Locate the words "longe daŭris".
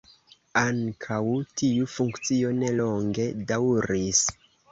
2.79-4.25